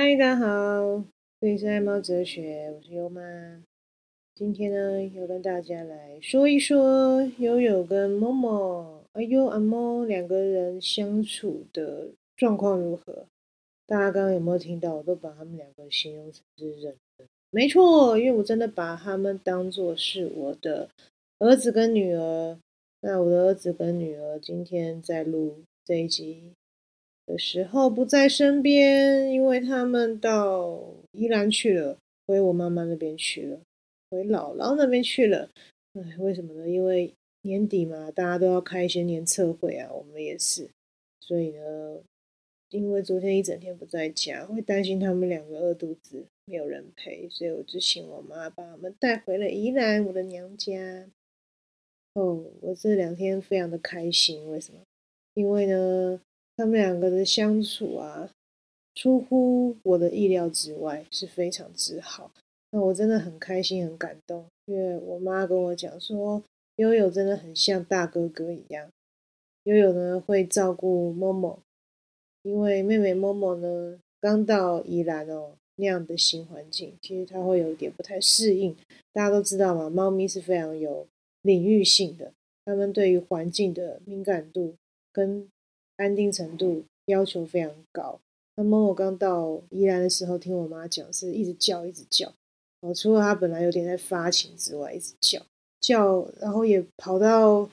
[0.00, 1.04] 嗨，大家好，
[1.40, 3.20] 这里是爱猫哲学，我是优妈。
[4.32, 13.26] 今天呢，要跟大家来说一说悠悠跟某某，哎呦阿猫两个人相处的状况如何？
[13.88, 14.94] 大家刚刚有没有听到？
[14.94, 16.94] 我都把他们两个形容成是人，
[17.50, 20.88] 没错，因为我真的把他们当做是我的
[21.40, 22.56] 儿子跟女儿。
[23.00, 26.52] 那我的儿子跟女儿今天在录这一集
[27.28, 30.82] 的时候不在身边，因为他们到
[31.12, 33.60] 宜兰去了，回我妈妈那边去了，
[34.10, 35.50] 回姥姥那边去了。
[35.92, 36.66] 哎，为什么呢？
[36.66, 40.70] 因为年底嘛，大家都要开一些年测会啊，我们也是。
[41.20, 42.00] 所以呢，
[42.70, 51.06] 因为昨天一整天不在家，会担心他们两个饿肚子，没有人陪，所以我就请我妈把他们带回了宜兰，我的娘家。
[52.14, 54.80] 哦，我这两天非常的开心，为什么？
[55.34, 56.20] 因为呢，
[56.58, 58.32] 他们两个的相处啊，
[58.96, 62.32] 出乎我的意料之外，是非常之好。
[62.72, 66.42] 那我真的很开心，很感动，因为我妈跟我讲说，
[66.74, 68.88] 悠悠真的很像大哥哥一样。
[69.62, 71.60] 悠悠呢会照顾某某，
[72.42, 78.74] 因为妹妹某某呢刚到宜兰哦那样的新环境，其实她会有一点不太适应。
[79.12, 81.06] 大家都知道嘛，猫咪是非常有。
[81.42, 82.32] 领域性的，
[82.64, 84.74] 他们对于环境的敏感度
[85.12, 85.48] 跟
[85.98, 88.18] 安定程度要求非常高。
[88.56, 92.32] 那么我刚到宜兰的时候，听我妈讲是一直叫，一直叫。
[92.80, 95.40] 哦，除了它本来有点在发情之外，一直叫
[95.80, 97.68] 叫，然后也跑到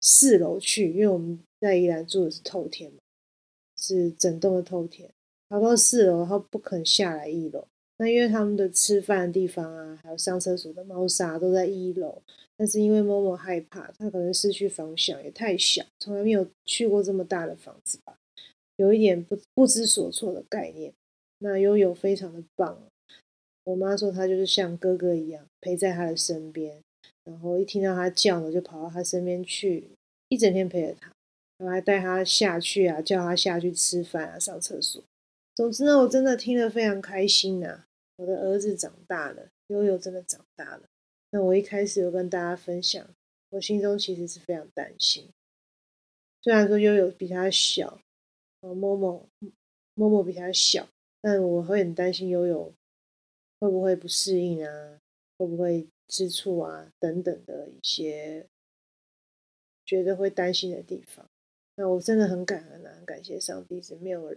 [0.00, 2.98] 四楼去，因为我们在宜兰住的是透天嘛，
[3.76, 5.10] 是整栋的透天，
[5.48, 7.66] 跑到四楼，然后不肯下来一楼。
[7.98, 12.22] 那因为他们的吃饭的地方啊，还有上厕所的猫砂都在一楼。
[12.56, 18.16] 但是因为某某害怕，他可能失去方向，也太小，从来没有去过这么大的房子吧，
[18.76, 20.92] 有一点不不知所措的概念。
[21.38, 22.82] 那悠悠非常的棒，
[23.62, 26.80] 我妈说她就是像哥哥一样陪在他的身边，
[27.22, 29.90] 然后一听到他叫呢，就跑到他身边去，
[30.28, 31.12] 一整天陪着他，
[31.58, 35.00] 然后还带他下去啊，叫他下去吃饭啊，上厕所。
[35.54, 37.84] 总之呢，我真的听得非常开心呐，
[38.18, 40.88] 我的儿子长大了，悠悠真的长大了。
[41.30, 43.08] 那我一开始有跟大家分享，
[43.50, 45.30] 我心中其实是非常担心。
[46.42, 48.00] 虽然说悠悠比他小，
[48.60, 49.24] 哦，默默
[49.94, 50.88] 默默比他小，
[51.20, 52.74] 但我会很担心悠悠
[53.60, 55.00] 会不会不适应啊，
[55.36, 58.48] 会不会吃醋啊等等的一些
[59.84, 61.24] 觉得会担心的地方。
[61.76, 64.34] 那我真的很感恩啊，很感谢上帝是没有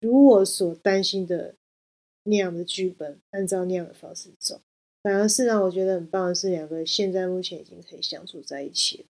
[0.00, 1.54] 如我所担心的
[2.24, 4.60] 那样的剧本，按照那样的方式走。
[5.02, 9.06] 反而是让我觉得很棒的是，两个现在目前已经可以相处在一起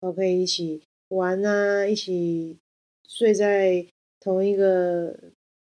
[0.00, 2.56] 了，可以一起玩啊，一起
[3.06, 3.86] 睡在
[4.18, 5.14] 同一个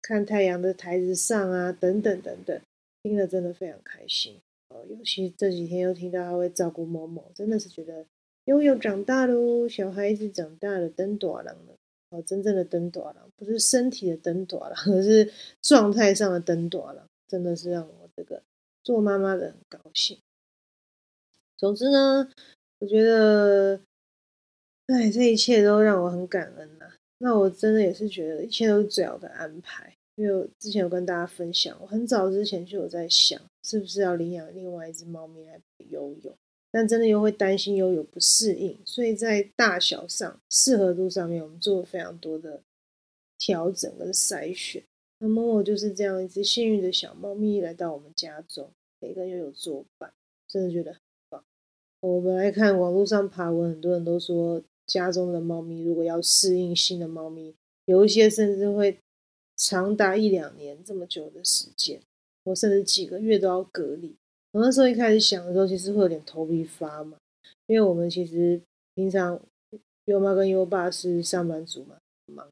[0.00, 2.60] 看太阳的台子上啊，等等等等，
[3.04, 4.36] 听了真的非常开心。
[4.70, 8.04] 哦，尤其这几天又听到他会照顾某某，真的是觉得
[8.46, 11.76] 悠悠长大喽，小孩子长大了，登短郎了。
[12.12, 18.42] 哦，真正的登短了，不是身体的登短了， 而是状态上的登短了，真的是让我这个。
[18.84, 20.18] 做妈妈的很高兴。
[21.56, 22.28] 总之呢，
[22.80, 23.80] 我觉得，
[24.88, 26.92] 哎，这一切都让我很感恩呐。
[27.18, 29.94] 那我真的也是觉得一切都是最好的安排。
[30.16, 36.36] 因为我之前有跟大家分享，我很早之前就有在想，是不是要领养另外一只猫咪来陪悠悠，
[36.72, 42.62] 但真的又会担心又有不适应，所以在大小上、适合度上面，我们做了非常多的
[43.36, 44.82] 调整跟筛选。
[45.18, 50.14] 那么我就是这样一只幸运的小猫咪来到我们家中，每个又有作伴，
[50.48, 51.44] 真的觉得很棒。
[52.00, 58.98] 我们来看网络上爬文，很多人都说家中的猫咪如果要适应新的猫咪，有一些甚至会
[59.56, 62.00] 长达一两年这么久的时间，
[62.44, 64.16] 或甚至几个月都要隔离。
[64.52, 67.16] 我那时候一开始想的时候，其实会有点头皮发麻，
[67.66, 68.60] 因为我们其实
[68.94, 69.40] 平常
[70.04, 72.46] 优妈跟优爸是上班族嘛，忙。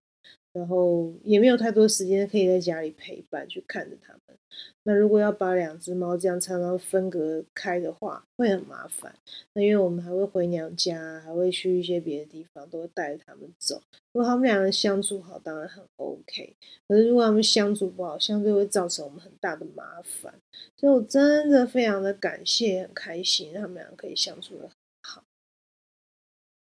[0.53, 4.37] 然后也没有太多时间可以在家里陪伴，去看着他们。
[4.83, 9.15] 那如果要把两只猫这样常常分隔开的话，会很麻烦。
[9.53, 13.81] 那因为我们还会回娘家，还会去一些别的地方，都会带着他们走。
[14.13, 16.57] 如果他们两个相处好，当然很 OK。
[16.89, 20.35] 可是如果他们相处不好，相对会造成我们很大的麻烦。
[20.77, 24.71] 所以我真的非常的感谢，很开心，他们两个可以相处的很
[25.03, 25.23] 好。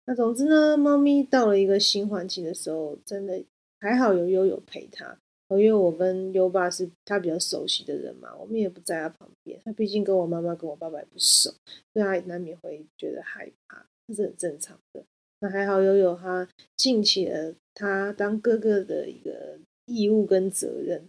[0.06, 3.44] 那总之呢，猫咪到了一个新环境的时候，真的。
[3.82, 5.18] 还好有悠悠陪他，
[5.50, 9.60] 因为我跟优爸是他比较熟悉的人嘛，我们也不在他旁边。
[9.66, 11.50] 他毕竟跟我妈妈、跟我爸爸也不熟，
[11.92, 15.04] 所以他难免会觉得害怕，这是很正常的。
[15.40, 16.48] 那还好悠悠他
[16.78, 19.58] 尽起了他当哥哥的一个
[19.88, 21.04] 义务跟责任，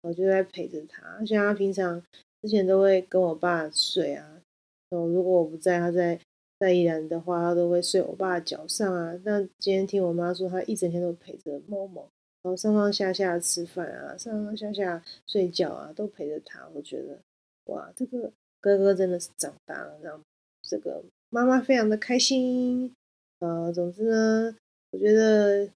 [0.00, 1.22] 我就在陪着他。
[1.26, 2.02] 像他平常
[2.40, 4.40] 之前都会跟我爸睡啊，
[4.88, 6.18] 哦，如果我不在，他在
[6.58, 9.12] 在宜兰的话，他都会睡我爸脚上啊。
[9.24, 12.08] 那今天听我妈说，他一整天都陪着某某，
[12.42, 16.66] 然后上上下下吃饭啊，上上下下睡觉啊，都陪着他。
[16.74, 17.18] 我觉得，
[17.64, 20.20] 哇，这个哥哥真的是长大了，让
[20.62, 22.94] 这个妈妈非常的开心。
[23.40, 24.56] 呃，总之呢，
[24.92, 25.68] 我觉得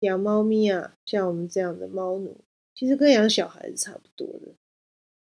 [0.00, 2.36] 养猫咪啊，像我们这样的猫奴，
[2.74, 4.52] 其实跟养小孩子差不多的。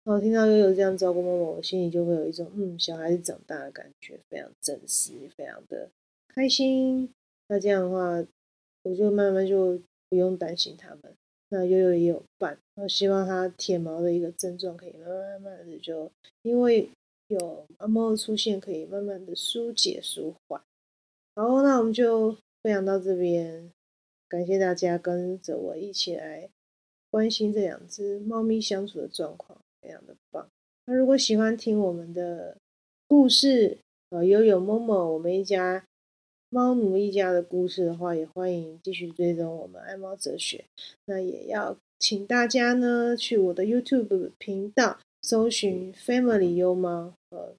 [0.05, 5.89] 我听到悠悠这样照顾猫猫，我心里就会有一种嗯，小孩子长大的感觉，非常真实，非常的
[6.27, 7.09] 开心。
[7.49, 8.25] 那这样的话，
[8.83, 9.81] 我就慢慢就。
[10.07, 11.17] 不用担心它们，
[11.49, 12.57] 那悠悠也有伴。
[12.75, 16.09] 我希望它舔毛的一个症状可以慢慢慢慢的就，
[16.43, 16.87] 因为
[17.27, 20.61] 有阿猫的出现，可以慢慢的疏解舒缓。
[21.35, 23.71] 好，那我们就分享到这边，
[24.29, 26.49] 感谢大家跟着我一起来
[27.09, 30.49] 关心这两只猫咪相处的状况，非常的棒。
[30.85, 32.57] 那如果喜欢听我们的
[33.07, 33.77] 故事，
[34.09, 35.85] 呃，悠悠、某某，我们一家。
[36.49, 40.63] 猫奴一家的故事的话，也欢迎继续追踪我们爱猫哲学。
[41.05, 47.55] 那也要请大家呢去我的 YouTube 频道搜寻 Family 优猫和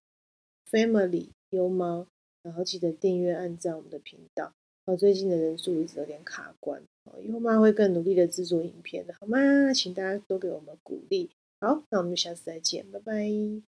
[0.71, 2.07] Family 优猫，
[2.43, 4.53] 然后记得订阅、按赞我们的频道。
[4.87, 9.39] 哦，最近的人数一直有点卡关，哦，优妈会更努力的制作影片的，好吗？
[9.75, 11.29] 请大家多给我们鼓励。
[11.67, 13.76] 好，那我们就下次再见，拜拜。